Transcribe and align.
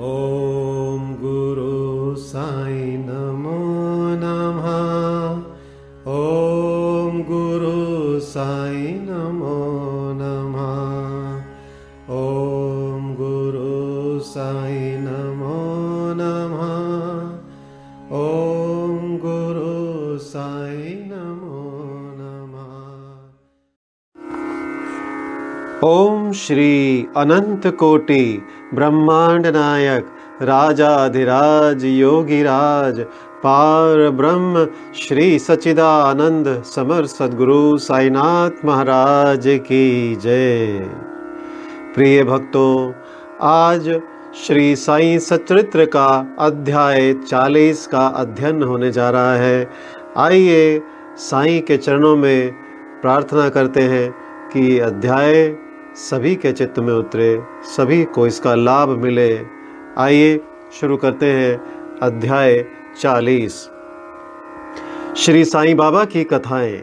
ॐ 0.00 1.16
गुरु 1.20 2.16
साई 2.16 2.96
नमो 2.96 3.60
नमः। 4.22 4.66
ॐ 6.14 7.22
गुरु 7.22 8.20
साई 8.20 8.92
नमो 8.92 9.54
नमः। 10.12 10.76
ॐ 12.14 13.14
गुरु 13.14 14.20
साई 14.20 14.78
नमो 14.78 15.56
नमः। 16.20 16.66
ॐ 18.12 19.16
गुरु 19.24 20.18
साई 20.18 20.95
ओम 25.86 26.32
श्री 26.32 27.06
अनंत 27.16 27.66
कोटि 27.66 28.42
ब्रह्मांड 28.74 29.46
नायक 29.46 30.06
राजाधिराज 30.42 31.84
योगिराज 31.84 33.00
पार 33.42 34.10
ब्रह्म 34.10 34.66
श्री 34.94 35.38
सचिदानंद 35.38 36.62
समर 36.66 37.06
सदगुरु 37.06 37.78
साईनाथ 37.78 38.64
महाराज 38.64 39.44
की 39.46 40.16
जय। 40.16 40.66
प्रिय 41.94 42.24
भक्तों, 42.24 42.92
आज 43.42 44.00
श्री 44.46 44.76
साई 44.76 45.18
सचरित्र 45.18 45.84
का 45.84 46.36
अध्याय 46.38 47.12
40 47.12 47.86
का 47.86 48.06
अध्ययन 48.06 48.62
होने 48.62 48.90
जा 48.90 49.10
रहा 49.10 49.34
है। 49.34 49.70
आइए 50.16 50.82
साई 51.16 51.58
के 51.60 51.76
चरणों 51.76 52.16
में 52.16 52.52
प्रार्थना 53.02 53.48
करते 53.48 53.82
हैं 53.82 54.10
कि 54.52 54.78
अध्याय 54.78 55.56
सभी 55.96 56.34
के 56.34 56.52
चित्त 56.52 56.78
में 56.78 56.94
उतरे, 56.94 57.42
सभी 57.62 58.04
को 58.04 58.26
इसका 58.26 58.54
लाभ 58.54 58.88
मिले। 58.88 59.40
आइए 59.98 60.40
शुरू 60.72 60.96
करते 60.96 61.26
हैं 61.26 61.60
अध्याय 62.02 62.64
40 63.00 63.70
श्री 65.16 65.44
साईं 65.44 65.76
बाबा 65.76 66.04
की 66.04 66.24
कथाएँ। 66.24 66.76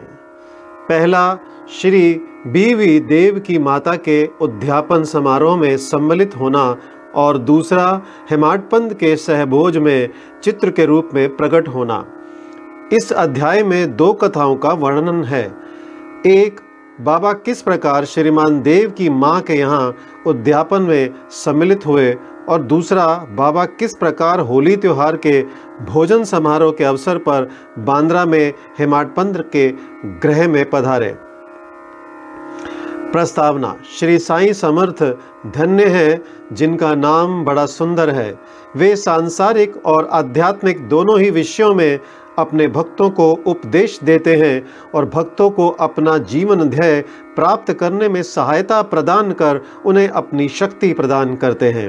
पहला, 0.88 1.38
श्री 1.80 2.14
बीवी 2.46 3.00
देव 3.00 3.38
की 3.38 3.58
माता 3.58 3.96
के 3.96 4.28
उद्यापन 4.40 5.04
समारोह 5.04 5.56
में 5.56 5.76
सम्मिलित 5.76 6.36
होना 6.36 6.76
और 7.14 7.38
दूसरा, 7.38 8.02
हिमाटपंथ 8.30 8.90
के 8.90 9.16
सहभोज 9.16 9.78
में 9.78 10.08
चित्र 10.42 10.70
के 10.70 10.84
रूप 10.84 11.10
में 11.14 11.36
प्रकट 11.36 11.68
होना। 11.68 12.04
इस 12.92 13.12
अध्याय 13.12 13.62
में 13.62 13.96
दो 13.96 14.12
कथाओं 14.12 14.56
का 14.56 14.72
वर्णन 14.72 15.24
है। 15.24 15.54
एक 16.26 16.60
बाबा 17.00 17.32
किस 17.32 17.62
प्रकार 17.62 18.04
श्रीमान 18.04 18.60
देव 18.62 18.90
की 18.90 19.08
माँ 19.08 19.40
के 19.40 19.54
यहाँ 19.54 19.94
उद्यापन 20.26 20.82
में 20.82 21.14
सम्मिलित 21.30 21.86
हुए 21.86 22.12
और 22.48 22.62
दूसरा, 22.62 23.06
बाबा 23.16 23.64
किस 23.64 23.94
प्रकार 23.96 24.40
होली 24.40 24.76
त्योहार 24.76 25.16
के 25.16 25.42
भोजन 25.84 26.24
समारोह 26.24 26.72
के 26.72 26.84
अवसर 26.84 27.18
पर 27.18 27.50
बांद्रा 27.78 28.24
में 28.24 28.52
हिमाटपंथ 28.78 29.34
के 29.52 29.68
गृह 30.04 30.48
में 30.48 30.70
पधारे? 30.70 31.16
प्रस्तावना, 33.12 33.76
श्री 33.98 34.18
साईं 34.18 34.52
समर्थ 34.52 35.02
धन्य 35.46 35.86
हैं 35.86 36.22
जिनका 36.52 36.94
नाम 36.94 37.44
बड़ा 37.44 37.66
सुंदर 37.66 38.10
है। 38.10 38.34
वे 38.76 38.96
सांसारिक 38.96 39.86
और 39.86 40.08
आध्यात्मिक 40.12 40.88
दोनों 40.88 41.20
ही 41.20 41.30
विषयों 41.30 41.74
में 41.74 41.98
अपने 42.38 42.68
भक्तों 42.68 43.10
को 43.10 43.30
उपदेश 43.46 43.98
देते 44.04 44.34
हैं 44.36 44.66
और 44.94 45.06
भक्तों 45.06 45.50
को 45.50 45.68
अपना 45.68 46.16
जीवन 46.18 46.68
ध्येय 46.68 47.00
प्राप्त 47.36 47.72
करने 47.72 48.08
में 48.08 48.22
सहायता 48.22 48.82
प्रदान 48.82 49.32
कर 49.32 49.60
उन्हें 49.86 50.08
अपनी 50.08 50.48
शक्ति 50.48 50.92
प्रदान 50.92 51.36
करते 51.36 51.70
हैं। 51.70 51.88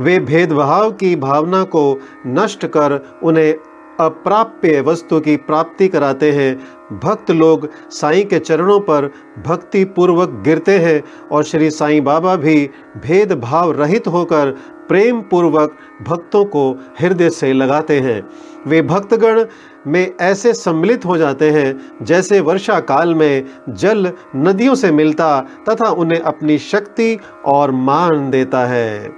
वे 0.00 0.18
भेदभाव 0.20 0.90
की 0.92 1.16
भावना 1.16 1.64
को 1.64 2.00
नष्ट 2.26 2.66
कर 2.66 3.00
उन्हें 3.22 3.54
अप्राप्य 4.00 4.80
वस्तु 4.80 5.20
की 5.20 5.36
प्राप्ति 5.36 5.88
कराते 5.88 6.30
हैं। 6.32 6.54
भक्त 7.02 7.30
लोग 7.30 7.68
साईं 7.90 8.24
के 8.24 8.38
चरणों 8.38 8.78
पर 8.80 9.10
भक्ति 9.46 9.84
पूर्वक 9.84 10.40
गिरते 10.44 10.78
हैं 10.78 11.02
और 11.32 11.42
श्री 11.42 11.70
साईं 11.70 12.04
बाबा 12.04 12.36
भी 12.36 12.70
भेदभाव 12.96 13.72
रहित 13.72 14.08
होकर 14.08 14.54
प्रेम 14.90 15.20
पूर्वक 15.20 15.76
भक्तों 16.02 16.44
को 16.44 16.70
हृदय 17.00 17.30
से 17.30 17.52
लगाते 17.52 17.98
हैं। 18.00 18.22
वे 18.66 18.80
भक्तगण 18.82 19.44
में 19.86 20.16
ऐसे 20.20 20.52
सम्मिलित 20.54 21.04
हो 21.04 21.16
जाते 21.16 21.50
हैं, 21.50 21.80
जैसे 22.02 22.40
वर्षा 22.40 22.78
काल 22.80 23.14
में 23.14 23.44
जल 23.68 24.12
नदियों 24.36 24.74
से 24.74 24.90
मिलता 24.92 25.40
तथा 25.68 25.90
उन्हें 25.90 26.20
अपनी 26.20 26.58
शक्ति 26.58 27.18
और 27.46 27.70
मान 27.70 28.30
देता 28.30 28.66
है। 28.66 29.12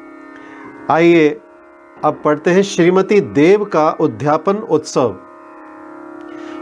आइए 0.90 1.28
अब 2.04 2.20
पढ़ते 2.24 2.50
हैं 2.50 2.62
श्रीमती 2.62 3.20
देव 3.20 3.64
का 3.64 3.88
उद्यापन 4.00 4.56
उत्सव। 4.56 5.16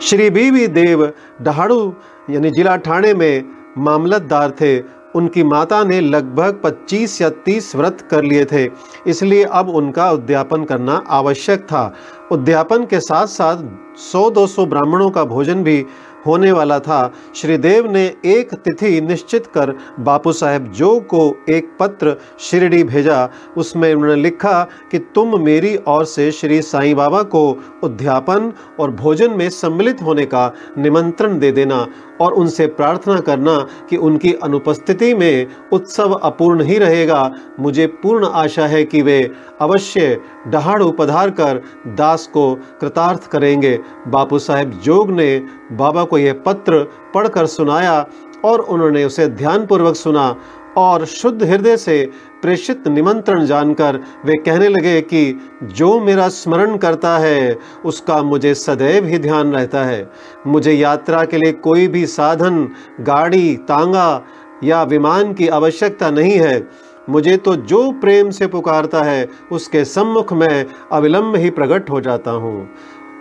श्री 0.03 0.31
बीवी 0.31 0.67
देव 0.67 1.13
डहाड़ू 1.43 1.95
यानी 2.31 2.51
जिला 2.51 2.77
ठाणे 2.77 3.15
में 3.15 3.45
मामलतदार 3.79 4.51
थे। 4.51 5.00
उनकी 5.15 5.43
माता 5.45 5.83
ने 5.85 6.01
लगभग 6.01 6.61
25 6.65 7.21
या 7.23 7.29
30 7.47 7.75
व्रत 7.77 8.07
कर 8.11 8.25
लिए 8.25 8.45
थे, 8.45 8.69
इसलिए 9.07 9.45
अब 9.45 9.69
उनका 9.71 10.11
उद्यापन 10.11 10.65
करना 10.65 11.03
आवश्यक 11.11 11.63
था। 11.63 11.93
उद्यापन 12.33 12.85
के 12.85 13.01
साथ 13.01 13.27
साथ 13.29 13.65
100-200 14.03 14.67
ब्राह्मणों 14.67 15.11
का 15.11 15.25
भोजन 15.25 15.63
भी 15.65 15.85
होने 16.27 16.51
वाला 16.53 16.79
था। 16.79 17.13
श्रीदेव 17.35 17.91
ने 17.93 18.05
एक 18.27 18.53
तिथि 18.55 19.01
निश्चित 19.01 19.47
कर 19.47 19.73
बापू 20.01 20.33
साहेब 20.33 20.71
जो 20.71 20.99
को 21.05 21.23
एक 21.49 21.71
पत्र 21.81 22.17
शिरडी 22.41 22.83
भेजा, 22.85 23.29
उसमें 23.57 23.95
उन्होंने 23.95 24.17
लिखा 24.17 24.63
कि 24.91 24.99
तुम 25.15 25.41
मेरी 25.43 25.77
ओर 25.89 26.05
से 26.05 26.31
श्री 26.33 26.61
साईं 26.63 26.95
बाबा 26.97 27.23
को 27.25 27.43
उद्यापन 27.83 28.53
और 28.81 28.91
भोजन 28.91 29.33
में 29.33 29.49
सम्मिलित 29.51 30.03
होने 30.03 30.27
का 30.27 30.53
निमंत्रण 30.79 31.39
दे 31.39 31.53
देना। 31.53 31.87
और 32.21 32.33
उनसे 32.33 32.67
प्रार्थना 32.67 33.19
करना 33.21 33.57
कि 33.91 33.97
उनकी 33.97 34.33
अनुपस्थिति 34.43 35.15
में 35.15 35.47
उत्सव 35.73 36.13
अपूर्ण 36.13 36.65
ही 36.65 36.79
रहेगा। 36.79 37.31
मुझे 37.61 37.87
पूर्ण 38.03 38.27
आशा 38.27 38.67
है 38.67 38.85
कि 38.85 39.03
वे 39.03 39.31
अवश्य 39.61 40.21
डहाड़ 40.47 40.83
उपधार 40.83 41.31
कर 41.31 41.63
दास 41.87 42.27
को 42.27 42.55
कृतार्थ 42.81 43.27
करेंगे। 43.27 43.79
बापू 44.09 44.39
साहेब 44.39 44.71
जोग 44.85 45.11
ने 45.11 45.37
बाबा 45.73 46.05
को 46.05 46.19
यह 46.19 46.41
पत्र 46.47 46.83
पढ़कर 47.15 47.47
सुनाया 47.47 48.05
और 48.45 48.61
उन्होंने 48.61 49.05
उसे 49.05 49.27
ध्यानपूर्वक 49.29 49.95
सुना। 49.95 50.37
और 50.77 51.05
शुद्ध 51.05 51.43
हृदय 51.43 51.77
से 51.77 52.11
प्रेषित 52.43 52.89
निमंत्रण 52.89 53.45
जानकर 53.45 53.97
वे 54.25 54.37
कहने 54.37 54.69
लगे 54.69 55.01
कि 55.01 55.41
जो 55.63 56.01
मेरा 56.01 56.29
स्मरण 56.29 56.77
करता 56.77 57.19
है, 57.19 57.59
उसका 57.85 58.23
मुझे 58.23 58.55
सदैव 58.55 59.07
ही 59.07 59.19
ध्यान 59.19 59.53
रहता 59.53 59.85
है। 59.85 60.11
मुझे 60.47 60.73
यात्रा 60.73 61.25
के 61.25 61.37
लिए 61.37 61.53
कोई 61.53 61.89
भी 61.89 62.07
साधन, 62.07 62.69
गाड़ी, 63.01 63.57
तांगा 63.57 64.25
या 64.65 64.83
विमान 64.83 65.35
की 65.35 65.49
आवश्यकता 65.49 66.11
नहीं 66.11 66.39
है। 66.39 66.69
मुझे 67.11 67.37
तो 67.37 67.57
जो 67.57 67.91
प्रेम 67.93 68.31
से 68.31 68.47
पुकारता 68.47 69.03
है, 69.03 69.29
उसके 69.53 69.85
सम्मुख 69.85 70.33
में 70.33 70.67
अविलंब 70.93 71.37
ही 71.37 71.51
प्रकट 71.51 71.91
हो 71.91 72.01
जाता 72.01 72.31
हूँ। 72.31 72.71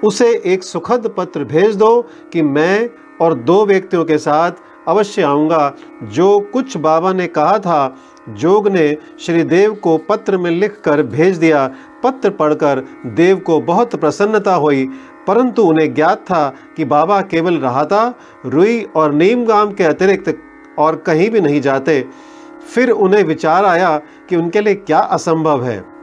उसे 0.03 0.41
एक 0.45 0.63
सुखद 0.63 1.13
पत्र 1.17 1.43
भेज 1.43 1.75
दो 1.75 2.01
कि 2.33 2.41
मैं 2.41 2.89
और 3.21 3.33
दो 3.33 3.65
व्यक्तियों 3.65 4.05
के 4.05 4.17
साथ 4.17 4.51
अवश्य 4.89 5.21
आऊँगा। 5.21 5.73
जो 6.03 6.39
कुछ 6.53 6.77
बाबा 6.77 7.13
ने 7.13 7.27
कहा 7.27 7.57
था, 7.59 7.95
जोग 8.29 8.67
ने 8.67 8.97
श्री 9.19 9.43
देव 9.43 9.73
को 9.73 9.97
पत्र 9.97 10.37
में 10.37 10.51
लिखकर 10.51 11.03
भेज 11.03 11.37
दिया। 11.37 11.67
पत्र 12.03 12.29
पढ़कर 12.29 12.83
देव 13.05 13.37
को 13.37 13.59
बहुत 13.61 13.95
प्रसन्नता 13.95 14.53
हुई, 14.55 14.85
परंतु 15.27 15.63
उन्हें 15.63 15.93
ज्ञात 15.93 16.17
था 16.17 16.47
कि 16.77 16.85
बाबा 16.85 17.21
केवल 17.21 17.57
रहाता, 17.57 18.13
रुई 18.45 18.81
और 18.95 19.13
नीम 19.13 19.45
गाम 19.45 19.71
के 19.71 19.83
अतिरिक्त 19.83 20.37
और 20.79 20.95
कहीं 20.95 21.29
भी 21.29 21.41
नहीं 21.41 21.61
जाते। 21.61 22.05
फिर 22.75 22.89
उन्हें 22.89 23.23
विचार 23.23 23.65
आया 23.65 23.97
कि 24.29 24.35
उनके 24.35 24.61
लिए 24.61 24.75
क्या 24.75 24.99
असंभव 24.99 25.63
है। 25.63 25.98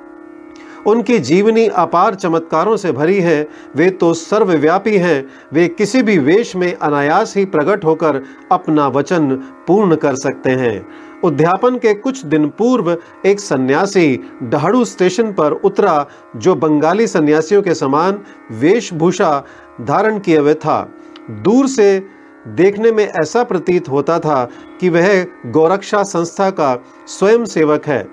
उनकी 0.87 1.19
जीवनी 1.19 1.67
अपार 1.67 2.15
चमत्कारों 2.15 2.77
से 2.77 2.93
भरी 2.93 3.21
है। 3.21 3.49
वे 3.77 3.91
तो 3.91 4.15
सर्वव्यापी 4.15 4.97
हैं। 4.97 5.25
वे 5.53 5.69
किसी 5.69 6.03
भी 6.03 6.19
वेश 6.19 6.57
में 6.57 6.75
अनायास 6.75 7.37
ही 7.37 7.45
प्रकट 7.45 7.85
होकर 7.85 8.23
अपना 8.53 8.89
वचन 8.89 9.31
पूर्ण 9.67 9.97
कर 9.97 10.15
सकते 10.15 10.51
हैं। 10.51 10.87
उद्यापन 11.25 11.77
के 11.77 11.95
कुछ 11.95 12.25
दिन 12.25 12.49
पूर्व 12.49 12.97
एक 13.27 13.41
सन्यासी 13.41 14.21
डहाड़ू 14.43 14.85
स्टेशन 14.85 15.33
पर 15.33 15.53
उतरा, 15.53 16.07
जो 16.37 16.55
बंगाली 16.55 17.07
सन्यासियों 17.07 17.63
के 17.63 17.75
समान 17.75 18.21
वेशभूषा 18.51 19.45
धारण 19.81 20.19
किए 20.19 20.39
हुए 20.39 20.55
था। 20.55 20.93
दूर 21.31 21.67
से 21.67 22.07
देखने 22.49 22.93
में 22.93 23.09
ऐसा 23.21 23.43
प्रतीत 23.45 23.89
होता 23.89 24.19
था 24.19 24.51
कि 24.81 24.89
वह 24.89 25.27
गौरक्षा 25.47 26.03
संस्था 26.03 26.51
का 26.51 26.85
स्वयं 27.07 27.45
सेवक 27.45 27.87
है। 27.87 28.09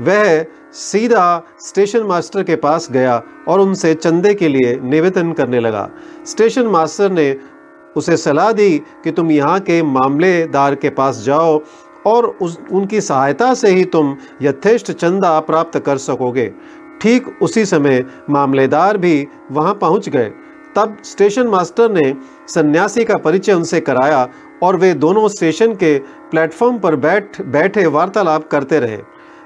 वह 0.00 0.46
सीधा 0.74 1.42
स्टेशन 1.60 2.02
मास्टर 2.02 2.42
के 2.42 2.56
पास 2.56 2.88
गया 2.90 3.22
और 3.48 3.60
उनसे 3.60 3.94
चंदे 3.94 4.34
के 4.34 4.48
लिए 4.48 4.74
निवेदन 4.82 5.32
करने 5.32 5.60
लगा। 5.60 5.88
स्टेशन 6.26 6.66
मास्टर 6.66 7.10
ने 7.10 7.36
उसे 7.96 8.16
सलाह 8.16 8.52
दी 8.52 8.78
कि 9.04 9.10
तुम 9.10 9.30
यहाँ 9.30 9.58
के 9.60 9.82
मामलेदार 9.82 10.74
के 10.74 10.90
पास 10.90 11.22
जाओ 11.24 11.60
और 12.06 12.26
उस, 12.26 12.58
उनकी 12.72 13.00
सहायता 13.00 13.52
से 13.54 13.68
ही 13.68 13.84
तुम 13.84 14.16
यथेष्ट 14.42 14.92
चंदा 14.92 15.38
प्राप्त 15.40 15.78
कर 15.78 15.98
सकोगे। 15.98 16.52
ठीक 17.00 17.28
उसी 17.42 17.64
समय 17.66 18.04
मामलेदार 18.30 18.98
भी 18.98 19.26
वहाँ 19.52 19.74
पहुँच 19.74 20.08
गए। 20.08 20.32
तब 20.76 20.96
स्टेशन 21.04 21.46
मास्टर 21.46 21.90
ने 21.90 22.14
सन्यासी 22.48 23.04
का 23.04 23.16
परिचय 23.16 23.52
उनसे 23.52 23.80
कराया 23.80 24.28
और 24.62 24.76
वे 24.76 24.94
दोनों 24.94 25.28
स्टेशन 25.28 25.74
के 25.74 25.98
प्लेटफॉर्म 26.30 26.78
पर 26.78 26.96
बैठ, 26.96 27.40
बैठे 27.42 27.86
वार्तालाप 27.86 28.48
करते 28.48 28.80
रहे। 28.80 28.98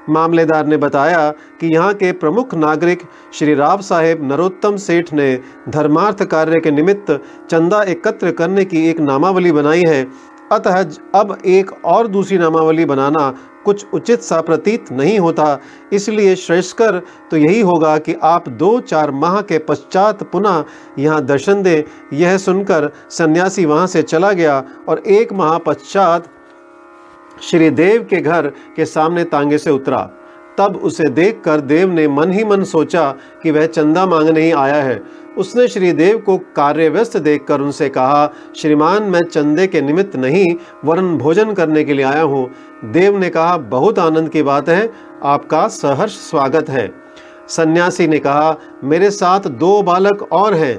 मामलेदार 0.08 0.66
ने 0.66 0.76
बताया 0.76 1.30
कि 1.60 1.74
यहाँ 1.74 1.94
के 1.94 2.12
प्रमुख 2.12 2.54
नागरिक 2.54 3.02
श्री 3.34 3.54
राव 3.54 3.80
साहेब 3.80 4.24
नरोत्तम 4.32 4.76
सेठ 4.76 5.12
ने 5.12 5.34
धर्मार्थ 5.68 6.22
कार्य 6.22 6.60
के 6.60 6.70
निमित्त 6.70 7.10
चंदा 7.50 7.82
एकत्र 7.82 8.30
करने 8.30 8.64
की 8.64 8.88
एक 8.90 9.00
नामावली 9.00 9.52
बनाई 9.52 9.82
है। 9.88 10.06
अतः 10.52 10.82
अब 11.14 11.36
एक 11.46 11.72
और 11.84 12.06
दूसरी 12.06 12.38
नामावली 12.38 12.84
बनाना 12.84 13.30
कुछ 13.64 13.84
उचित 13.94 14.20
सा 14.20 14.40
प्रतीत 14.40 14.90
नहीं 14.92 15.18
होता। 15.18 15.58
इसलिए 15.92 16.34
श्रेष्ठकर 16.36 17.00
तो 17.30 17.36
यही 17.36 17.60
होगा 17.60 17.96
कि 17.98 18.14
आप 18.22 18.48
दो 18.48 18.78
चार 18.80 19.10
माह 19.10 19.40
के 19.40 19.58
पश्चात 19.58 20.22
पुनः 20.22 20.64
यहाँ 20.98 21.24
दर्शन 21.24 21.62
दें। 21.62 21.82
यह 22.12 22.36
सुनकर 22.38 22.90
सन्यासी 23.10 23.64
वहाँ 23.64 23.86
से 23.86 24.02
चला 24.02 24.32
गया 24.32 24.62
और 24.88 24.98
एक 24.98 25.32
माह 25.32 25.56
पश्चात 25.58 26.28
श्री 27.42 27.70
देव 27.70 28.06
के 28.10 28.20
घर 28.20 28.46
के 28.76 28.84
सामने 28.84 29.24
तांगे 29.24 29.58
से 29.58 29.70
उतरा। 29.70 30.10
तब 30.58 30.76
उसे 30.76 31.08
देखकर 31.08 31.60
देव 31.60 31.90
ने 31.90 32.08
मन 32.08 32.30
ही 32.30 32.44
मन 32.44 32.64
सोचा 32.64 33.10
कि 33.42 33.50
वह 33.50 33.66
चंदा 33.66 34.06
मांगने 34.06 34.40
ही 34.40 34.52
आया 34.52 34.82
है। 34.82 35.02
उसने 35.38 35.68
श्री 35.68 35.92
देव 35.92 36.18
को 36.18 36.36
कार्य 36.38 36.88
व्यस्त 36.88 37.16
देखकर 37.16 37.60
उनसे 37.60 37.88
कहा, 37.88 38.32
श्रीमान, 38.56 39.02
मैं 39.02 39.22
चंदे 39.22 39.66
के 39.66 39.80
निमित्त 39.80 40.16
नहीं, 40.16 40.46
वरन 40.84 41.16
भोजन 41.18 41.52
करने 41.52 41.84
के 41.84 41.94
लिए 41.94 42.04
आया 42.04 42.22
हूँ। 42.22 42.50
देव 42.84 43.18
ने 43.18 43.30
कहा, 43.30 43.56
बहुत 43.56 43.98
आनंद 43.98 44.28
की 44.28 44.42
बात 44.42 44.68
है, 44.68 44.90
आपका 45.22 45.68
सहर्ष 45.68 46.12
स्वागत 46.12 46.70
है। 46.70 46.92
सन्यासी 47.48 48.08
ने 48.08 48.18
कहा, 48.18 48.56
मेरे 48.84 49.10
साथ 49.10 49.40
दो 49.40 49.82
बालक 49.82 50.28
और 50.32 50.54
हैं। 50.54 50.78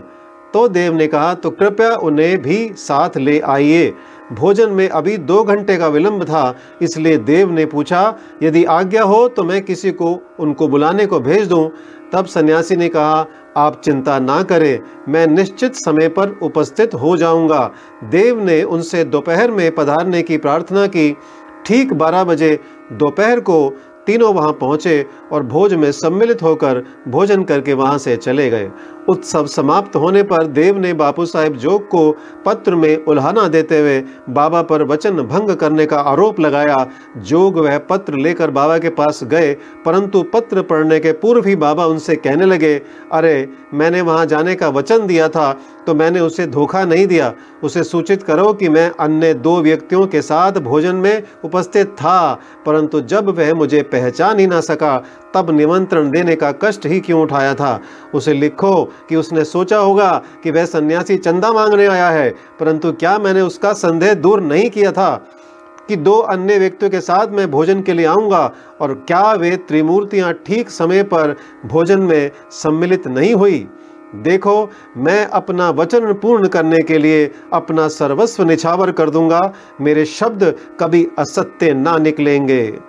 तो 0.53 0.67
देव 0.67 0.93
ने 0.93 1.07
कहा 1.07 1.33
तो 1.33 1.49
कृपया 1.49 1.95
उन्हें 1.95 2.41
भी 2.41 2.73
साथ 2.77 3.17
ले 3.17 3.39
आइए। 3.39 3.93
भोजन 4.33 4.71
में 4.71 4.87
अभी 4.89 5.17
दो 5.17 5.43
घंटे 5.43 5.77
का 5.77 5.87
विलंब 5.87 6.23
था, 6.23 6.55
इसलिए 6.81 7.17
देव 7.17 7.51
ने 7.51 7.65
पूछा, 7.65 8.17
यदि 8.43 8.63
आज्ञा 8.65 9.03
हो 9.03 9.27
तो 9.27 9.43
मैं 9.43 9.61
किसी 9.61 9.91
को, 9.91 10.19
उनको 10.39 10.67
बुलाने 10.67 11.05
को 11.05 11.19
भेज 11.19 11.47
दूँ? 11.47 11.69
तब 12.13 12.25
सन्यासी 12.25 12.75
ने 12.75 12.87
कहा, 12.89 13.25
आप 13.57 13.81
चिंता 13.81 14.19
ना 14.19 14.41
करें, 14.43 14.79
मैं 15.09 15.25
निश्चित 15.27 15.75
समय 15.75 16.07
पर 16.09 16.37
उपस्थित 16.43 16.93
हो 16.93 17.15
जाऊँगा। 17.17 17.69
देव 18.03 18.43
ने 18.43 18.61
उनसे 18.63 19.03
दोपहर 19.03 19.51
में 19.51 19.73
पधारने 19.75 20.21
की 20.21 20.37
प्रार्थना 20.37 20.87
की। 20.87 21.15
ठीक 21.65 21.93
बारह 21.93 22.23
बजे 22.23 22.59
दोपहर 22.93 23.39
को 23.39 23.69
तीनों 24.07 24.33
वहाँ 24.33 24.51
पहुँचे 24.51 25.05
और 25.31 25.43
भोज 25.43 25.73
में 25.73 25.91
सम्मिलित 25.91 26.41
होकर 26.43 26.83
भोजन 27.07 27.43
करके 27.43 27.73
वहाँ 27.73 27.97
से 27.97 28.15
चले 28.17 28.49
गए। 28.49 28.69
उत्सव 29.09 29.45
समाप्त 29.47 29.95
होने 29.95 30.23
पर 30.23 30.45
देव 30.47 30.77
ने 30.77 30.93
बापू 30.93 31.25
साहेब 31.25 31.55
जोग 31.57 31.87
को 31.87 32.11
पत्र 32.45 32.75
में 32.75 33.05
उल्हाना 33.05 33.47
देते 33.47 33.79
हुए 33.79 33.99
बाबा 34.29 34.61
पर 34.61 34.83
वचन 34.83 35.21
भंग 35.23 35.55
करने 35.55 35.85
का 35.85 35.99
आरोप 36.03 36.39
लगाया। 36.39 36.85
जोग 37.17 37.57
वह 37.57 37.77
पत्र 37.89 38.17
लेकर 38.17 38.51
बाबा 38.51 38.77
के 38.77 38.89
पास 38.91 39.19
गए, 39.23 39.53
परंतु 39.85 40.21
पत्र 40.33 40.61
पढ़ने 40.61 40.99
के 40.99 41.11
पूर्व 41.13 41.47
ही 41.47 41.55
बाबा 41.55 41.85
उनसे 41.85 42.15
कहने 42.17 42.45
लगे, 42.45 42.75
अरे, 43.11 43.49
मैंने 43.73 44.01
वहाँ 44.01 44.25
जाने 44.25 44.55
का 44.55 44.69
वचन 44.69 45.07
दिया 45.07 45.27
था 45.29 45.51
तो 45.87 45.93
मैंने 45.95 46.19
उसे 46.19 46.45
धोखा 46.47 46.83
नहीं 46.85 47.05
दिया। 47.07 47.33
उसे 47.63 47.83
सूचित 47.83 48.23
करो 48.23 48.51
कि 48.53 48.69
मैं 48.69 48.89
अन्य 48.99 49.33
दो 49.35 49.55
व्यक्तियों 49.61 50.05
के 50.07 50.21
साथ 50.21 50.59
भोजन 50.61 50.95
में 50.95 51.23
उपस्थित 51.45 51.87
था, 51.91 52.39
परंतु 52.65 53.01
जब 53.01 53.29
वह 53.29 53.53
मुझे 53.53 53.81
पहचान 53.83 54.39
ही 54.39 54.47
ना 54.47 54.59
सका 54.61 54.97
तब 55.33 55.49
निमंत्रण 55.51 56.09
देने 56.11 56.35
का 56.35 56.51
कष्ट 56.61 56.85
ही 56.85 56.99
क्यों 56.99 57.21
उठाया 57.21 57.53
था? 57.55 57.79
उसे 58.13 58.33
लिखो 58.33 58.83
कि 59.09 59.15
उसने 59.15 59.43
सोचा 59.45 59.77
होगा 59.77 60.11
कि 60.43 60.51
वह 60.51 60.65
सन्यासी 60.65 61.17
चंदा 61.17 61.51
मांगने 61.51 61.87
आया 61.87 62.09
है, 62.09 62.29
परंतु 62.59 62.91
क्या 62.91 63.17
मैंने 63.19 63.41
उसका 63.41 63.73
संदेह 63.73 64.13
दूर 64.13 64.41
नहीं 64.41 64.69
किया 64.69 64.91
था 64.91 65.15
कि 65.87 65.95
दो 65.95 66.17
अन्य 66.31 66.57
व्यक्तियों 66.59 66.91
के 66.91 66.99
साथ 67.01 67.27
मैं 67.27 67.49
भोजन 67.51 67.81
के 67.81 67.93
लिए 67.93 68.05
आऊँगा 68.05 68.51
और 68.81 68.93
क्या 69.07 69.31
वे 69.33 69.55
त्रिमूर्तियाँ 69.57 70.33
ठीक 70.45 70.69
समय 70.69 71.03
पर 71.03 71.35
भोजन 71.65 71.99
में 71.99 72.31
सम्मिलित 72.51 73.07
नहीं 73.07 73.33
हुई? 73.33 73.67
देखो, 74.15 74.69
मैं 74.97 75.25
अपना 75.27 75.69
वचन 75.69 76.13
पूर्ण 76.13 76.47
करने 76.47 76.77
के 76.79 76.97
लिए 76.97 77.31
अपना 77.53 77.87
सर्वस्व 77.87 78.43
निछावर 78.43 78.91
कर 78.91 79.09
दूँगा, 79.09 79.41
मेरे 79.81 80.05
शब्द 80.05 80.43
कभी 80.79 81.07
असत्य 81.19 81.73
ना 81.73 81.97
निकलेंगे। 81.97 82.88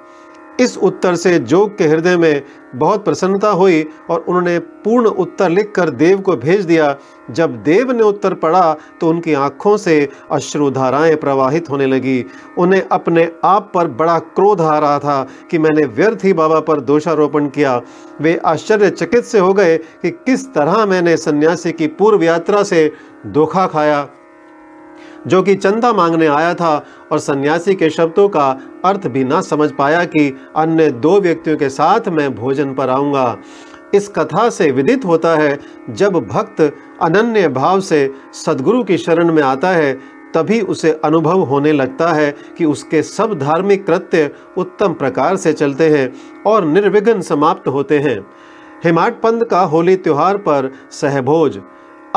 इस 0.60 0.76
उत्तर 0.78 1.14
से 1.16 1.38
जोग 1.38 1.76
के 1.78 1.84
हृदय 1.84 2.16
में 2.16 2.42
बहुत 2.74 3.04
प्रसन्नता 3.04 3.50
हुई 3.50 3.82
और 4.10 4.20
उन्होंने 4.20 4.58
पूर्ण 4.58 5.06
उत्तर 5.06 5.50
लिखकर 5.50 5.90
देव 5.90 6.20
को 6.20 6.36
भेज 6.36 6.64
दिया। 6.64 6.96
जब 7.30 7.56
देव 7.62 7.90
ने 7.92 8.02
उत्तर 8.02 8.34
पढ़ा 8.34 8.76
तो 9.00 9.08
उनकी 9.08 9.34
आँखों 9.34 9.76
से 9.76 10.08
अश्रुधाराएँ 10.32 11.14
प्रवाहित 11.16 11.70
होने 11.70 11.86
लगी। 11.86 12.24
उन्हें 12.58 12.82
अपने 12.82 13.30
आप 13.44 13.70
पर 13.74 13.88
बड़ा 13.88 14.18
क्रोध 14.18 14.60
आ 14.60 14.78
रहा 14.78 14.98
था 14.98 15.26
कि 15.50 15.58
मैंने 15.58 15.86
व्यर्थ 15.86 16.24
ही 16.24 16.32
बाबा 16.32 16.60
पर 16.60 16.80
दोषारोपण 16.82 17.48
किया। 17.48 17.80
वे 18.20 18.36
आश्चर्यचकित 18.36 19.24
से 19.24 19.38
हो 19.38 19.52
गए 19.54 19.76
कि 19.78 20.10
किस 20.10 20.46
तरह 20.54 20.84
मैंने 20.86 21.16
सन्यासी 21.16 21.72
की 21.72 21.86
पूर्व 21.88 22.22
यात्रा 22.22 22.62
से 22.62 22.90
धोखा 23.26 23.66
खाया। 23.66 24.08
जो 25.26 25.42
कि 25.42 25.54
चंदा 25.54 25.92
मांगने 25.92 26.26
आया 26.26 26.54
था 26.54 26.76
और 27.12 27.18
सन्यासी 27.18 27.74
के 27.74 27.90
शब्दों 27.90 28.28
का 28.28 28.48
अर्थ 28.84 29.06
भी 29.06 29.24
ना 29.24 29.40
समझ 29.40 29.70
पाया 29.72 30.04
कि 30.04 30.28
अन्य 30.56 30.90
दो 30.90 31.20
व्यक्तियों 31.20 31.56
के 31.56 31.68
साथ 31.68 32.08
मैं 32.08 32.34
भोजन 32.34 32.74
पर 32.74 32.88
आऊँगा। 32.88 33.36
इस 33.94 34.08
कथा 34.08 34.48
से 34.50 34.70
विदित 34.70 35.04
होता 35.04 35.34
है, 35.36 35.58
जब 35.90 36.16
भक्त 36.26 36.60
अनन्य 37.02 37.48
भाव 37.48 37.80
से 37.80 38.10
सदगुरु 38.34 38.82
की 38.84 38.98
शरण 38.98 39.32
में 39.32 39.42
आता 39.42 39.68
है, 39.68 39.92
तभी 40.34 40.60
उसे 40.60 40.90
अनुभव 41.04 41.40
होने 41.40 41.72
लगता 41.72 42.12
है 42.12 42.30
कि 42.58 42.64
उसके 42.64 43.02
सब 43.02 43.38
धार्मिक 43.38 43.86
कृत्य 43.86 44.30
उत्तम 44.58 44.92
प्रकार 44.92 45.36
से 45.36 45.52
चलते 45.52 45.88
हैं 45.90 46.12
और 46.46 46.64
निर्विघ्न 46.64 47.20
समाप्त 47.20 47.68
होते 47.68 47.98
हैं। 47.98 48.18
हिमाट 48.84 49.20
पंद 49.20 49.44
का 49.44 49.60
होली 49.62 49.96
त्यौहार 49.96 50.36
पर 50.36 50.70
सहभोज 50.90 51.60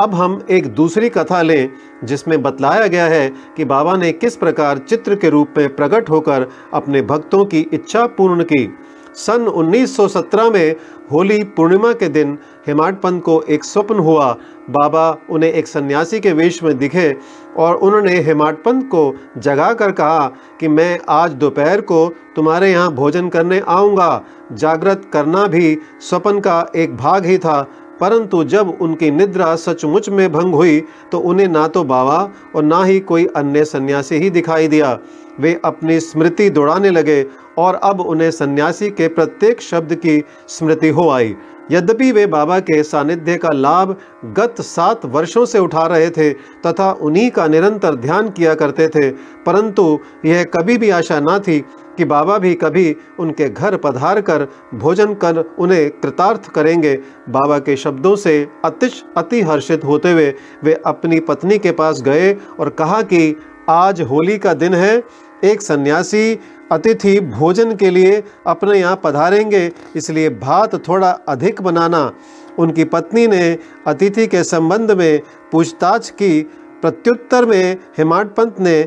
अब 0.00 0.14
हम 0.14 0.40
एक 0.50 0.66
दूसरी 0.66 1.08
कथा 1.08 1.40
लें, 1.42 1.70
जिसमें 2.04 2.42
बतलाया 2.42 2.86
गया 2.86 3.04
है 3.04 3.28
कि 3.56 3.64
बाबा 3.64 3.96
ने 3.96 4.12
किस 4.12 4.36
प्रकार 4.36 4.78
चित्र 4.78 5.14
के 5.14 5.28
रूप 5.30 5.54
में 5.58 5.76
प्रकट 5.76 6.10
होकर 6.10 6.48
अपने 6.74 7.02
भक्तों 7.02 7.44
की 7.44 7.60
इच्छा 7.72 8.06
पूर्ण 8.06 8.44
की। 8.44 8.68
सन 9.16 9.46
1917 9.46 10.50
में 10.50 10.74
होली 11.12 11.42
पूर्णिमा 11.56 11.92
के 11.92 12.08
दिन 12.08 12.36
हिमाट 12.66 13.00
पंत 13.00 13.22
को 13.22 13.40
एक 13.42 13.64
स्वप्न 13.64 13.98
हुआ। 13.98 14.32
बाबा 14.70 15.18
उन्हें 15.30 15.52
एक 15.52 15.66
सन्यासी 15.66 16.20
के 16.20 16.32
वेश 16.32 16.62
में 16.62 16.76
दिखे 16.78 17.14
और 17.56 17.76
उन्होंने 17.76 18.16
हिमाट 18.18 18.62
पंत 18.64 18.84
को 18.84 19.14
जगा 19.38 19.72
कर 19.72 19.92
कहा 19.92 20.26
कि 20.60 20.68
मैं 20.68 20.98
आज 21.08 21.32
दोपहर 21.34 21.80
को 21.80 22.06
तुम्हारे 22.36 22.72
यहाँ 22.72 22.92
भोजन 22.92 23.28
करने 23.28 23.60
आऊँगा। 23.68 24.24
जागृत 24.52 25.08
करना 25.12 25.46
भी 25.46 25.76
स्वप्न 26.00 26.40
का 26.40 26.66
एक 26.76 26.96
भाग 26.96 27.26
ही 27.26 27.38
था। 27.38 27.66
परंतु 28.00 28.42
जब 28.44 28.76
उनकी 28.80 29.10
निद्रा 29.10 29.54
सचमुच 29.56 30.08
में 30.08 30.30
भंग 30.32 30.54
हुई 30.54 30.80
तो 31.12 31.18
उन्हें 31.20 31.48
ना 31.48 31.66
तो 31.68 31.84
बाबा 31.84 32.18
और 32.56 32.62
ना 32.62 32.82
ही 32.84 32.98
कोई 33.02 33.26
अन्य 33.36 33.64
सन्यासी 33.64 34.16
ही 34.16 34.30
दिखाई 34.30 34.68
दिया। 34.68 34.98
वे 35.40 35.60
अपनी 35.64 35.98
स्मृति 36.00 36.48
दौड़ाने 36.50 36.90
लगे 36.90 37.24
और 37.58 37.74
अब 37.74 38.00
उन्हें 38.00 38.30
सन्यासी 38.30 38.90
के 38.90 39.08
प्रत्येक 39.08 39.60
शब्द 39.62 39.94
की 39.96 40.22
स्मृति 40.48 40.88
हो 40.88 41.08
आई। 41.10 41.34
यद्यपि 41.70 42.10
वे 42.12 42.26
बाबा 42.26 42.58
के 42.60 42.82
सानिध्य 42.82 43.36
का 43.36 43.50
लाभ 43.50 43.96
गत 44.36 44.60
सात 44.60 45.04
वर्षों 45.06 45.44
से 45.46 45.58
उठा 45.58 45.86
रहे 45.86 46.10
थे 46.10 46.32
तथा 46.66 46.90
उन्हीं 46.92 47.30
का 47.30 47.46
निरंतर 47.46 47.94
ध्यान 47.96 48.28
किया 48.30 48.54
करते 48.54 48.88
थे, 48.88 49.10
परंतु 49.10 49.98
यह 50.24 50.44
कभी 50.54 50.76
भी 50.78 50.90
आशा 50.90 51.20
ना 51.20 51.38
थी 51.38 51.58
कि 51.98 52.04
बाबा 52.04 52.38
भी 52.38 52.54
कभी 52.54 52.96
उनके 53.18 53.48
घर 53.48 53.76
पधार 53.76 54.20
कर 54.20 54.46
भोजन 54.74 55.14
कर 55.14 55.44
उन्हें 55.58 55.90
कृतार्थ 55.90 56.48
करेंगे। 56.48 56.94
बाबा 57.28 57.58
के 57.58 57.76
शब्दों 57.76 58.16
से 58.16 58.46
अतिश 58.64 59.04
अति 59.16 59.40
हर्षित 59.42 59.84
होते 59.84 60.12
हुए 60.12 60.34
वे 60.64 60.80
अपनी 60.86 61.20
पत्नी 61.20 61.58
के 61.58 61.72
पास 61.72 62.02
गए 62.02 62.32
और 62.60 62.68
कहा 62.68 63.02
कि, 63.02 63.36
आज 63.68 64.00
होली 64.00 64.38
का 64.38 64.54
दिन 64.54 64.74
है। 64.74 65.02
एक 65.44 65.62
सन्यासी 65.62 66.38
अतिथि 66.72 67.20
भोजन 67.20 67.74
के 67.76 67.90
लिए 67.90 68.22
अपने 68.46 68.78
यहाँ 68.78 69.00
पधारेंगे, 69.04 69.70
इसलिए 69.96 70.28
भात 70.30 70.74
थोड़ा 70.88 71.10
अधिक 71.10 71.62
बनाना। 71.62 72.12
उनकी 72.58 72.84
पत्नी 72.84 73.26
ने 73.26 73.58
अतिथि 73.86 74.26
के 74.26 74.44
संबंध 74.44 74.90
में 74.90 75.20
पूछताछ 75.52 76.10
की। 76.10 76.40
प्रत्युत्तर 76.82 77.44
में 77.44 77.76
हिमाट 77.98 78.34
पंत 78.34 78.60
ने 78.60 78.82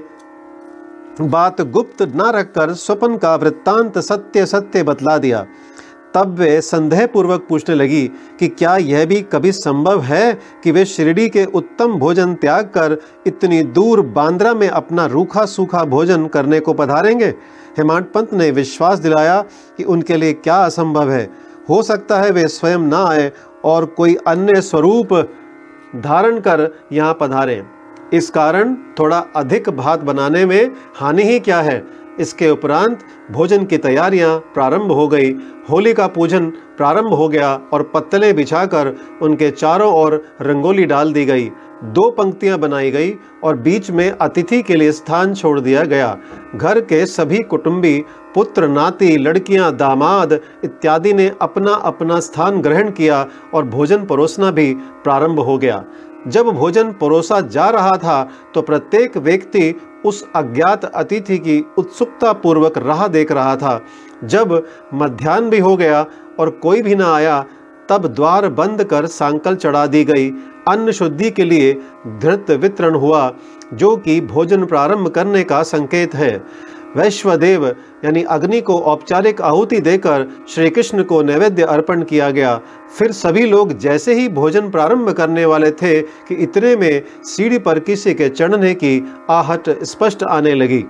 बात 1.21 1.62
गुप्त 1.62 2.01
न 2.15 2.31
रखकर 2.36 2.74
स्वपन 2.74 3.17
का 3.17 3.36
वृत्तांत 3.36 3.97
सत्य 3.97 4.45
सत्य 4.45 4.83
बतला 4.83 5.17
दिया। 5.17 5.45
तब 6.15 6.36
वे 6.39 6.59
संदेह 6.62 7.05
पूर्वक 7.05 7.45
पूछने 7.50 7.75
लगी 7.75 8.07
कि 8.39 8.47
क्या 8.47 8.75
यह 8.77 9.05
भी 9.05 9.21
कभी 9.21 9.51
संभव 9.51 10.01
है 10.01 10.33
कि 10.63 10.71
वे 10.71 10.86
शिरडी 10.86 11.27
के 11.29 11.45
उत्तम 11.45 11.93
भोजन 11.93 12.33
त्याग 12.33 12.65
कर 12.65 12.97
इतनी 13.27 13.62
दूर 13.63 14.01
बांद्रा 14.01 14.53
में 14.53 14.67
अपना 14.69 15.05
रूखा 15.05 15.45
सूखा 15.45 15.83
भोजन 15.83 16.27
करने 16.27 16.59
को 16.59 16.74
पधारेंगे? 16.74 17.27
हेमांत 17.77 18.12
पंत 18.13 18.33
ने 18.33 18.51
विश्वास 18.51 19.00
दिलाया 19.00 19.41
कि 19.77 19.83
उनके 19.83 20.17
लिए 20.17 20.33
क्या 20.33 20.55
असंभव 20.55 21.12
है। 21.12 21.29
हो 21.69 21.81
सकता 21.83 22.21
है 22.21 22.31
वे 22.31 22.47
स्वयं 22.47 22.79
ना 22.79 23.03
आए 23.05 23.31
और 23.65 23.86
कोई 23.86 24.15
अन्य 24.27 24.62
स्वरूप 24.62 25.13
धारण 25.95 26.39
कर 26.39 26.69
यहाँ 26.91 27.17
पधारें। 27.21 27.76
इस 28.13 28.29
कारण 28.29 28.75
थोड़ा 28.99 29.17
अधिक 29.35 29.69
भात 29.69 29.99
बनाने 29.99 30.45
में 30.45 30.71
हानि 30.95 31.23
ही 31.23 31.39
क्या 31.39 31.61
है? 31.61 31.83
इसके 32.19 32.49
उपरांत 32.49 32.99
भोजन 33.31 33.65
की 33.65 33.77
तैयारियाँ 33.77 34.37
प्रारंभ 34.53 34.91
हो 34.91 35.07
गई। 35.07 35.31
होली 35.69 35.93
का 35.93 36.07
पूजन 36.07 36.45
प्रारंभ 36.77 37.13
हो 37.13 37.27
गया 37.29 37.53
और 37.73 37.83
पत्तलें 37.83 38.35
बिछाकर 38.35 38.95
उनके 39.21 39.51
चारों 39.51 39.91
ओर 39.93 40.23
रंगोली 40.41 40.85
डाल 40.85 41.13
दी 41.13 41.25
गई। 41.25 41.49
दो 41.83 42.09
पंक्तियाँ 42.09 42.57
बनाई 42.59 42.91
गई 42.91 43.13
और 43.43 43.57
बीच 43.57 43.91
में 43.91 44.09
अतिथि 44.11 44.61
के 44.61 44.75
लिए 44.75 44.91
स्थान 44.91 45.33
छोड़ 45.33 45.59
दिया 45.59 45.83
गया। 45.83 46.17
घर 46.55 46.79
के 46.81 47.05
सभी 47.05 47.41
कुटुंबी, 47.43 48.03
पुत्र, 48.35 48.67
नाती, 48.67 49.15
लड़कियाँ, 49.17 49.75
दामाद 49.75 50.33
इत्यादि 50.63 51.13
ने 51.13 51.31
अपना 51.41 51.73
अपना 51.73 52.19
स्थान 52.19 52.61
ग्रहण 52.61 52.91
किया 52.91 53.25
और 53.53 53.65
भोजन 53.65 54.05
परोसना 54.05 54.51
भी 54.51 54.73
प्रारंभ 55.03 55.39
हो 55.39 55.57
गया। 55.57 55.83
जब 56.27 56.45
भोजन 56.45 56.91
परोसा 56.91 57.39
जा 57.41 57.69
रहा 57.69 57.95
था 57.97 58.24
तो 58.53 58.62
प्रत्येक 58.62 59.17
व्यक्ति 59.17 59.74
उस 60.05 60.24
अज्ञात 60.36 60.86
अतिथि 60.86 61.38
की 61.38 61.63
उत्सुकता 61.77 62.33
पूर्वक 62.33 62.77
राह 62.77 63.07
देख 63.07 63.31
रहा 63.31 63.55
था। 63.55 63.81
जब 64.24 64.63
मध्यान्ह 64.93 65.50
भी 65.50 65.59
हो 65.59 65.75
गया 65.77 66.05
और 66.39 66.50
कोई 66.50 66.81
भी 66.81 66.95
ना 66.95 67.13
आया, 67.15 67.45
तब 67.89 68.07
द्वार 68.07 68.47
बंद 68.50 68.83
कर 68.83 69.05
सांकल 69.05 69.55
चढ़ा 69.55 69.86
दी 69.88 70.03
गई। 70.03 70.29
अन्न 70.67 70.91
शुद्धि 70.91 71.29
के 71.31 71.43
लिए 71.45 71.74
धृत 72.21 72.51
वितरण 72.51 72.95
हुआ, 72.95 73.31
जो 73.74 73.95
कि 73.97 74.19
भोजन 74.21 74.65
प्रारंभ 74.65 75.07
करने 75.07 75.43
का 75.43 75.62
संकेत 75.63 76.15
है। 76.15 76.31
वैश्वदेव, 76.97 77.65
यानी 78.05 78.23
अग्नि 78.23 78.61
को 78.61 78.77
औपचारिक 78.81 79.41
आहुति 79.41 79.79
देकर 79.79 80.27
श्री 80.49 80.69
कृष्ण 80.69 81.03
को 81.03 81.21
नैवेद्य 81.21 81.63
अर्पण 81.65 82.03
किया 82.03 82.29
गया। 82.31 82.55
फिर 82.97 83.11
सभी 83.11 83.45
लोग 83.45 83.77
जैसे 83.79 84.13
ही 84.13 84.27
भोजन 84.29 84.69
प्रारंभ 84.69 85.09
करने 85.09 85.45
वाले 85.45 85.71
थे 85.71 85.99
कि 86.01 86.35
इतने 86.35 86.75
में 86.75 87.03
सीढ़ी 87.25 87.57
पर 87.59 87.79
किसी 87.79 88.13
के 88.13 88.29
चढ़ने 88.29 88.73
की 88.73 89.01
आहट 89.29 89.69
स्पष्ट 89.83 90.23
आने 90.23 90.53
लगी। 90.53 90.83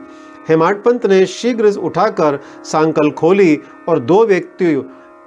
हेमाड 0.49 0.83
पंत 0.83 1.05
ने 1.05 1.25
शीघ्र 1.25 1.71
उठाकर 1.79 2.39
सांकल 2.63 3.09
खोली 3.11 3.59
और 3.89 3.99
दो 3.99 4.25
व्यक्ति, 4.25 4.75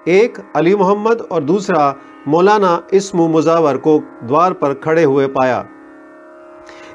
एक 0.08 0.38
अली 0.56 0.74
मोहम्मद 0.74 1.26
और 1.32 1.42
दूसरा 1.44 1.94
मौलाना 2.28 2.80
इस्मु 2.92 3.26
मुजावर 3.28 3.76
को 3.76 3.98
द्वार 4.24 4.52
पर 4.52 4.74
खड़े 4.74 5.02
हुए 5.04 5.26
पाया। 5.28 5.64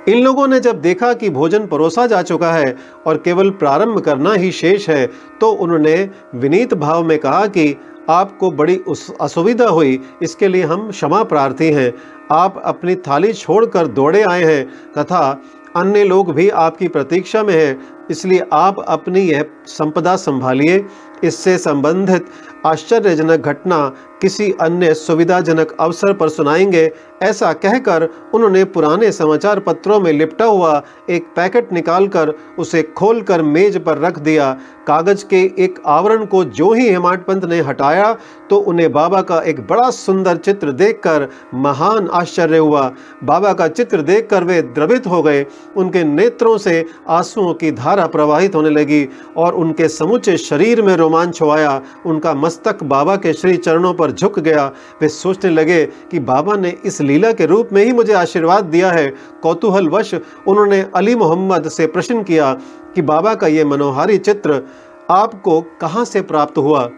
इन 0.08 0.24
लोगों 0.24 0.48
ने 0.48 0.60
जब 0.60 0.82
देखा 0.82 1.14
कि 1.14 1.30
भोजन 1.30 1.66
परोसा 1.68 2.06
जा 2.08 2.22
चुका 2.22 2.52
है 2.52 2.76
और 3.08 3.18
केवल 3.18 3.50
प्रारंभ 3.52 4.00
करना 4.00 4.34
ही 4.34 4.52
शेष 4.52 4.90
है 4.90 5.06
तो 5.42 5.52
उन्होंने 5.52 5.96
विनीत 6.36 6.74
भाव 6.74 7.04
में 7.04 7.18
कहा 7.20 7.46
कि 7.48 7.76
आपको 8.10 8.50
बड़ी 8.52 8.80
असुविधा 9.22 9.68
हुई, 9.68 10.00
इसके 10.22 10.48
लिए 10.48 10.64
हम 10.64 10.90
क्षमा 10.90 11.24
प्रार्थी 11.24 11.72
हैं। 11.72 11.94
आप 12.32 12.62
अपनी 12.66 12.96
थाली 12.98 13.34
छोड़कर 13.34 13.88
दौड़े 13.88 14.22
आए 14.22 14.44
हैं, 14.44 14.66
तथा 14.94 15.42
अन्य 15.76 16.04
लोग 16.04 16.32
भी 16.34 16.50
आपकी 16.50 16.88
प्रतीक्षा 16.88 17.44
में 17.44 17.54
हैं 17.54 17.95
इसलिए 18.12 18.46
आप 18.54 18.84
अपनी 18.88 19.22
यह 19.22 19.46
संपदा 19.68 20.16
संभालिए। 20.18 20.86
इससे 21.24 21.58
संबंधित 21.58 22.26
आश्चर्यजनक 22.66 23.40
घटना 23.40 23.78
किसी 24.22 24.52
अन्य 24.62 24.94
सुविधाजनक 24.94 25.76
अवसर 25.80 26.14
पर 26.14 26.30
सुनाएँगे, 26.30 26.92
ऐसा 27.24 27.52
कहकर 27.54 28.08
उन्होंने 28.34 28.64
पुराने 28.66 29.12
समाचार 29.12 29.60
पत्रों 29.60 30.00
में 30.00 30.12
लिपटा 30.14 30.46
हुआ 30.46 30.82
एक 31.10 31.26
पैकेट 31.36 31.72
निकालकर 31.74 32.34
उसे 32.60 32.82
खोलकर 32.98 33.42
मेज 33.42 33.78
पर 33.84 33.98
रख 33.98 34.20
दिया। 34.20 34.52
कागज़ 34.88 35.26
के 35.26 35.42
एक 35.64 35.82
आवरण 35.86 36.26
को 36.26 36.44
जो 36.46 36.72
ही 36.74 36.88
हेमाड 36.88 37.26
पंत 37.26 37.46
ने 37.46 37.60
हटाया 37.62 38.12
तो 38.50 38.58
उन्हें 38.58 38.92
बाबा 38.92 39.22
का 39.22 39.40
एक 39.42 39.60
बड़ा 39.68 39.90
सुंदर 39.90 40.38
चित्र 40.38 40.72
देखकर 40.74 41.28
महान 41.54 42.10
आश्चर्य 42.14 42.58
हुआ। 42.58 42.92
बाबा 43.24 43.54
का 43.54 43.68
चित्र 43.68 44.02
देखकर 44.02 44.44
वे 44.44 44.62
द्रवित 44.62 45.08
हो 45.08 45.22
गए। 45.24 45.46
उनके 45.76 46.04
नेत्रों 46.04 46.58
से 46.58 46.84
आंसुओं 47.10 47.54
की 47.54 47.72
धारा 47.74 47.95
प्रवाहित 48.04 48.56
होने 48.56 48.70
लगी 48.70 49.10
और 49.38 49.54
उनके 49.54 49.90
समूचे 49.90 50.38
शरीर 50.38 50.82
में 50.82 50.96
रोमांच 50.96 51.44
आया 51.44 51.82
उनका 52.06 52.34
मस्तक 52.34 52.84
बाबा 52.84 53.16
के 53.16 53.34
श्री 53.34 53.58
चरणों 53.58 53.94
पर 53.94 54.12
झुक 54.12 54.40
गया। 54.40 54.72
वे 55.02 55.10
सोचने 55.10 55.52
लगे 55.52 55.86
कि 55.86 56.20
बाबा 56.20 56.56
ने 56.56 56.78
इस 56.86 57.02
लीला 57.02 57.32
के 57.32 57.46
रूप 57.46 57.70
में 57.74 57.86
ही 57.86 57.94
मुझे 57.94 58.14
आशीर्वाद 58.14 58.66
दिया 58.66 58.92
है। 58.92 59.14
कौतूहल 59.44 59.88
वश 59.88 60.14
उन्होंने 60.48 60.86
अली 60.96 61.16
मोहम्मद 61.16 61.70
से 61.70 61.88
प्रश्न 61.88 62.24
किया 62.24 62.54
कि 62.96 63.02
बाबा 63.02 63.36
का 63.36 63.48
ये 63.48 63.66
मनोहारी 63.66 64.18
चित्र 64.18 64.62
आपको 65.10 65.62
कहाँ 65.62 66.06
से 66.06 66.22
प्राप्त 66.22 66.58
हुआ? 66.58 66.90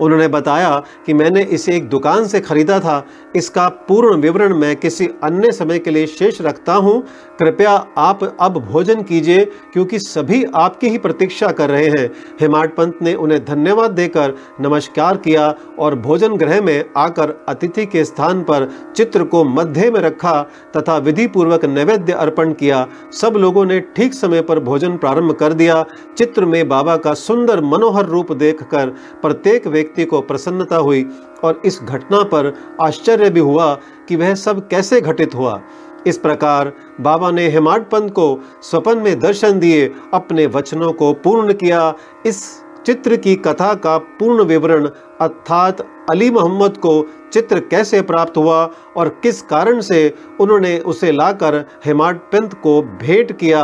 उन्होंने 0.00 0.28
बताया 0.28 0.82
कि 1.06 1.14
मैंने 1.14 1.42
इसे 1.44 1.76
एक 1.76 1.88
दुकान 1.88 2.26
से 2.26 2.40
खरीदा 2.40 2.78
था। 2.80 3.04
इसका 3.36 3.68
पूर्ण 3.88 4.16
विवरण 4.16 4.54
मैं 4.54 4.74
किसी 4.76 5.08
अन्य 5.24 5.52
समय 5.52 5.78
के 5.78 5.90
लिए 5.90 6.06
शेष 6.06 6.40
रखता 6.40 6.74
हूँ। 6.74 7.00
कृपया 7.38 7.70
आप 7.98 8.24
अब 8.40 8.58
भोजन 8.62 9.02
कीजिए, 9.02 9.44
क्योंकि 9.72 9.98
सभी 9.98 10.44
आपकी 10.54 10.88
ही 10.88 10.98
प्रतीक्षा 10.98 11.50
कर 11.50 11.70
रहे 11.70 11.86
हैं। 11.88 12.10
हेमाड 12.40 12.74
पंत 12.76 12.98
ने 13.02 13.14
उन्हें 13.14 13.44
धन्यवाद 13.44 13.90
देकर 13.90 14.34
नमस्कार 14.60 15.16
किया 15.16 15.54
और 15.78 15.94
भोजन 15.98 16.36
गृह 16.36 16.60
में 16.60 16.84
आकर 16.96 17.34
अतिथि 17.48 17.86
के 17.86 18.04
स्थान 18.04 18.42
पर 18.42 18.68
चित्र 18.96 19.24
को 19.24 19.44
मध्य 19.44 19.90
में 19.90 20.00
रखा 20.00 20.40
तथा 20.76 20.96
विधि 20.98 21.26
पूर्वक 21.26 21.64
नैवेद्य 21.64 22.12
अर्पण 22.14 22.52
किया। 22.52 22.86
सब 23.12 23.36
लोगों 23.36 23.64
ने 23.64 23.80
ठीक 23.96 24.14
समय 24.14 24.42
पर 24.42 24.60
भोजन 24.60 24.96
प्रारंभ 24.96 25.32
कर 25.32 25.52
दिया। 25.52 25.84
चित्र 26.18 26.44
में 26.44 26.68
बाबा 26.68 26.96
का 26.96 27.14
सुंदर 27.16 27.60
मनोहर 27.62 28.06
रूप 28.06 28.32
देखकर 28.34 28.90
प्रत्येक 29.22 29.68
व्यक्ति 29.84 30.04
को 30.04 30.20
प्रसन्नता 30.20 30.76
हुई 30.78 31.04
और 31.44 31.60
इस 31.64 31.80
घटना 31.82 32.22
पर 32.24 32.52
आश्चर्य 32.80 33.30
भी 33.30 33.40
हुआ 33.40 33.72
कि 34.08 34.16
वह 34.16 34.34
सब 34.34 34.66
कैसे 34.68 35.00
घटित 35.00 35.34
हुआ। 35.34 35.60
इस 36.06 36.18
प्रकार 36.18 36.72
बाबा 37.00 37.30
ने 37.30 37.48
हेमाड 37.48 37.84
पंत 37.90 38.10
को 38.10 38.26
स्वपन 38.62 38.98
में 38.98 39.18
दर्शन 39.20 39.58
दिए, 39.58 39.86
अपने 40.14 40.46
वचनों 40.46 40.92
को 40.92 41.12
पूर्ण 41.14 41.52
किया। 41.52 41.94
इस 42.26 42.42
चित्र 42.86 43.16
की 43.16 43.34
कथा 43.36 43.72
का 43.74 43.96
पूर्ण 44.18 44.44
विवरण 44.44 44.86
अर्थात 45.20 45.80
अली 46.10 46.30
मोहम्मद 46.30 46.76
को 46.76 46.92
चित्र 47.32 47.60
कैसे 47.60 48.00
प्राप्त 48.02 48.36
हुआ 48.36 48.64
और 48.96 49.08
किस 49.22 49.40
कारण 49.42 49.80
से 49.80 50.14
उन्होंने 50.40 50.78
उसे 50.78 51.12
लाकर 51.12 51.64
हेमाड 51.84 52.18
पंत 52.32 52.54
को 52.54 52.80
भेंट 52.82 53.38
किया 53.38 53.62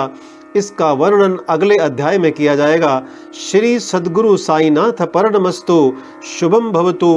इसका 0.56 0.92
वर्णन 0.92 1.38
अगले 1.48 1.76
अध्याय 1.76 2.18
में 2.18 2.30
किया 2.32 2.56
जाएगा। 2.56 3.02
श्री 3.34 3.78
सदगुरु 3.80 4.36
साईनाथ 4.36 5.02
पर्णमस्तु 5.06 5.80
शुभम 6.38 6.70
भवतु। 6.72 7.12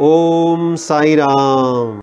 ओम 0.00 0.74
साई 0.76 1.14
राम 1.14 2.00